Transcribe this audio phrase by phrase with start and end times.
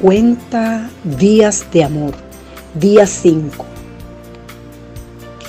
[0.00, 2.12] 50 días de amor,
[2.78, 3.64] día 5.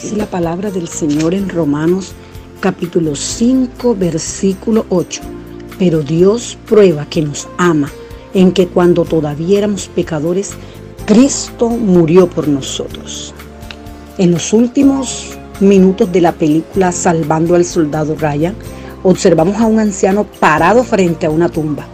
[0.02, 2.14] Dice la palabra del Señor en Romanos
[2.62, 5.22] capítulo 5, versículo 8.
[5.78, 7.92] Pero Dios prueba que nos ama
[8.34, 10.54] en que cuando todavía éramos pecadores,
[11.06, 13.34] Cristo murió por nosotros.
[14.18, 18.56] En los últimos minutos de la película Salvando al Soldado Ryan,
[19.04, 21.86] observamos a un anciano parado frente a una tumba.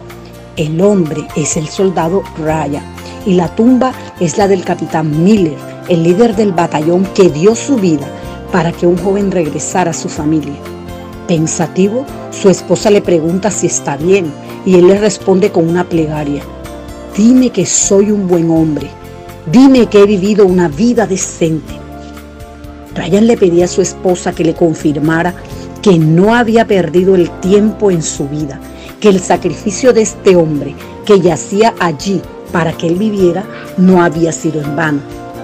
[0.56, 2.84] El hombre es el soldado Ryan
[3.26, 5.58] y la tumba es la del capitán Miller,
[5.88, 8.06] el líder del batallón que dio su vida
[8.52, 10.54] para que un joven regresara a su familia.
[11.26, 14.32] Pensativo, su esposa le pregunta si está bien
[14.64, 16.44] y él le responde con una plegaria.
[17.16, 18.88] Dime que soy un buen hombre.
[19.50, 21.74] Dime que he vivido una vida decente.
[22.94, 25.34] Ryan le pedía a su esposa que le confirmara
[25.82, 28.60] que no había perdido el tiempo en su vida,
[29.04, 30.74] que el sacrificio de este hombre
[31.04, 33.44] que yacía allí para que él viviera
[33.76, 35.00] no había sido en vano.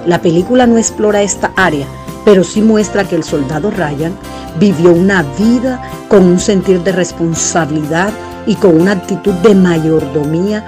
[0.06, 1.86] La película no explora esta área,
[2.24, 4.14] pero sí muestra que el soldado Ryan
[4.58, 8.10] vivió una vida con un sentir de responsabilidad
[8.46, 10.64] y con una actitud de mayordomía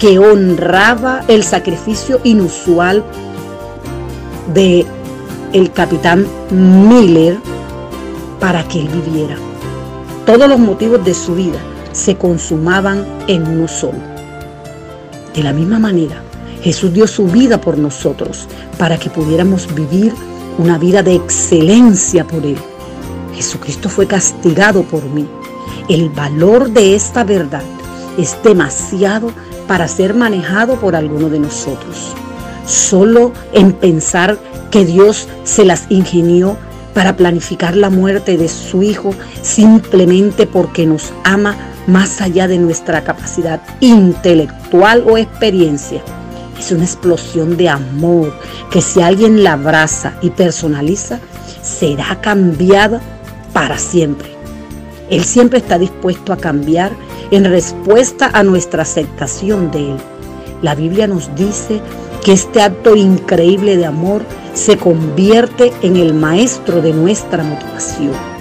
[0.00, 3.04] que honraba el sacrificio inusual
[4.52, 4.84] de
[5.52, 7.38] el capitán Miller
[8.40, 9.36] para que él viviera.
[10.26, 11.60] Todos los motivos de su vida
[11.92, 13.98] se consumaban en uno solo.
[15.34, 16.22] De la misma manera,
[16.62, 18.46] Jesús dio su vida por nosotros
[18.78, 20.12] para que pudiéramos vivir
[20.58, 22.58] una vida de excelencia por Él.
[23.34, 25.26] Jesucristo fue castigado por mí.
[25.88, 27.62] El valor de esta verdad
[28.18, 29.30] es demasiado
[29.66, 32.14] para ser manejado por alguno de nosotros.
[32.66, 34.38] Solo en pensar
[34.70, 36.56] que Dios se las ingenió
[36.94, 41.56] para planificar la muerte de su Hijo simplemente porque nos ama
[41.86, 46.02] más allá de nuestra capacidad intelectual o experiencia.
[46.58, 48.32] Es una explosión de amor
[48.70, 51.18] que si alguien la abraza y personaliza,
[51.62, 53.00] será cambiada
[53.52, 54.28] para siempre.
[55.10, 56.92] Él siempre está dispuesto a cambiar
[57.30, 59.96] en respuesta a nuestra aceptación de Él.
[60.62, 61.80] La Biblia nos dice
[62.24, 64.22] que este acto increíble de amor
[64.54, 68.31] se convierte en el maestro de nuestra motivación.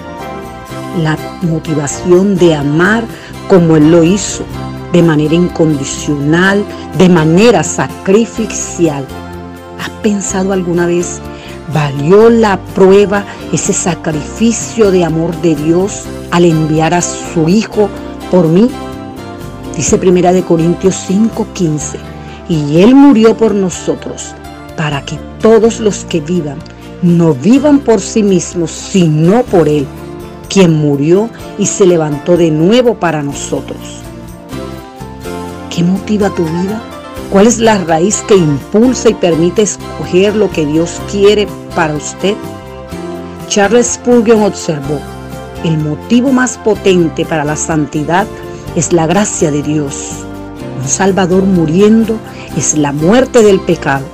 [0.99, 3.03] La motivación de amar
[3.47, 4.43] como Él lo hizo,
[4.91, 6.65] de manera incondicional,
[6.97, 9.05] de manera sacrificial.
[9.79, 11.19] ¿Has pensado alguna vez,
[11.73, 17.89] valió la prueba ese sacrificio de amor de Dios al enviar a su Hijo
[18.29, 18.69] por mí?
[19.75, 21.97] Dice Primera de Corintios 5:15,
[22.49, 24.35] y Él murió por nosotros
[24.75, 26.57] para que todos los que vivan
[27.01, 29.87] no vivan por sí mismos, sino por Él,
[30.51, 33.79] quien murió y se levantó de nuevo para nosotros.
[35.73, 36.81] ¿Qué motiva tu vida?
[37.31, 42.35] ¿Cuál es la raíz que impulsa y permite escoger lo que Dios quiere para usted?
[43.47, 44.99] Charles Spurgeon observó,
[45.63, 48.27] el motivo más potente para la santidad
[48.75, 50.09] es la gracia de Dios.
[50.81, 52.17] Un Salvador muriendo
[52.57, 54.05] es la muerte del pecado.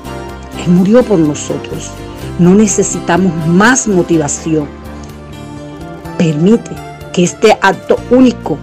[0.64, 1.90] Él murió por nosotros.
[2.38, 4.77] No necesitamos más motivación.
[6.18, 6.72] Permite
[7.14, 8.58] que este acto único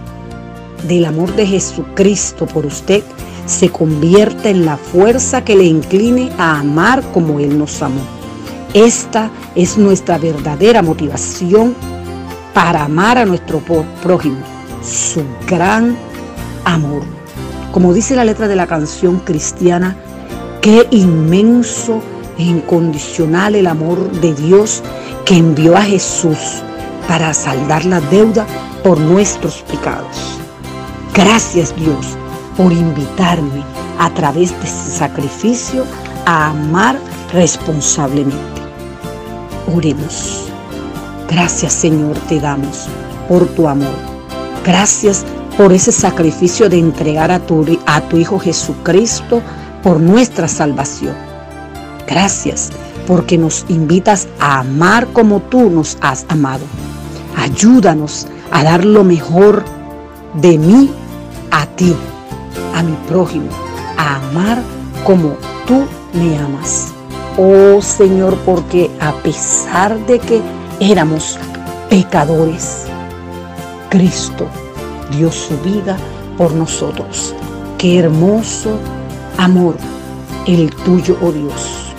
[0.87, 3.03] del amor de Jesucristo por usted
[3.45, 8.01] se convierta en la fuerza que le incline a amar como Él nos amó.
[8.73, 11.75] Esta es nuestra verdadera motivación
[12.53, 13.61] para amar a nuestro
[14.01, 14.37] prójimo,
[14.83, 15.97] su gran
[16.65, 17.03] amor.
[17.71, 19.95] Como dice la letra de la canción cristiana,
[20.61, 22.01] qué inmenso
[22.37, 24.83] e incondicional el amor de Dios
[25.25, 26.63] que envió a Jesús
[27.07, 28.45] para saldar la deuda
[28.83, 30.39] por nuestros pecados.
[31.13, 32.17] Gracias Dios
[32.57, 33.63] por invitarme
[33.99, 35.85] a través de este sacrificio
[36.25, 36.97] a amar
[37.33, 38.61] responsablemente.
[39.73, 40.47] Oremos.
[41.29, 42.87] Gracias Señor te damos
[43.27, 43.95] por tu amor.
[44.63, 45.25] Gracias
[45.57, 49.41] por ese sacrificio de entregar a tu, a tu Hijo Jesucristo
[49.81, 51.15] por nuestra salvación.
[52.07, 52.71] Gracias
[53.07, 56.63] porque nos invitas a amar como tú nos has amado.
[57.37, 59.63] Ayúdanos a dar lo mejor
[60.35, 60.89] de mí
[61.51, 61.95] a ti,
[62.73, 63.49] a mi prójimo,
[63.97, 64.61] a amar
[65.03, 65.35] como
[65.67, 66.93] tú me amas.
[67.37, 70.41] Oh Señor, porque a pesar de que
[70.79, 71.37] éramos
[71.89, 72.85] pecadores,
[73.89, 74.47] Cristo
[75.11, 75.97] dio su vida
[76.37, 77.33] por nosotros.
[77.77, 78.77] Qué hermoso
[79.37, 79.75] amor
[80.47, 81.93] el tuyo, oh Dios.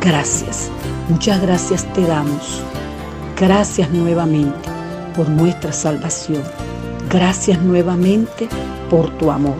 [0.00, 0.70] Gracias,
[1.08, 2.62] muchas gracias te damos.
[3.42, 4.70] Gracias nuevamente
[5.16, 6.44] por nuestra salvación.
[7.10, 8.48] Gracias nuevamente
[8.88, 9.56] por tu amor.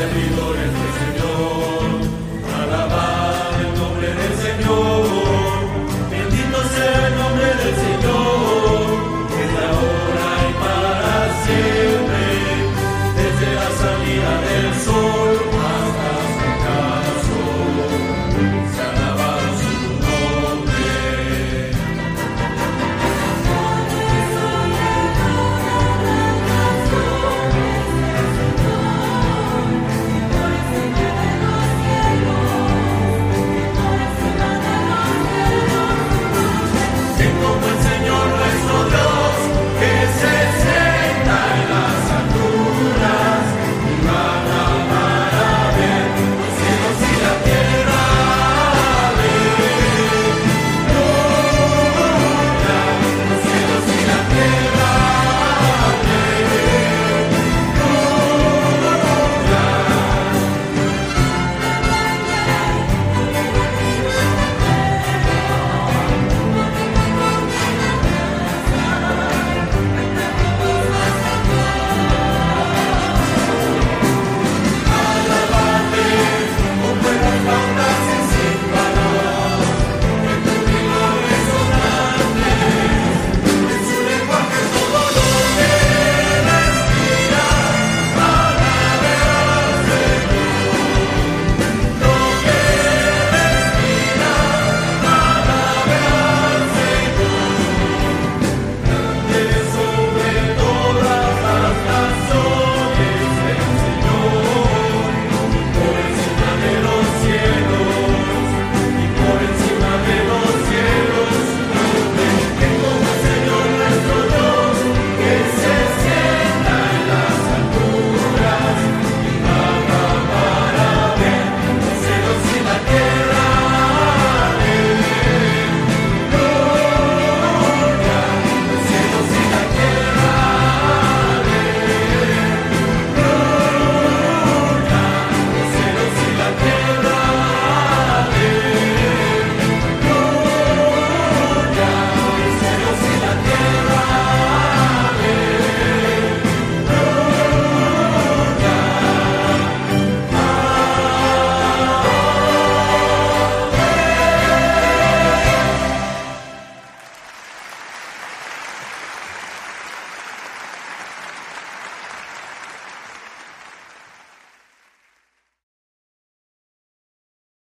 [0.00, 0.39] servidor.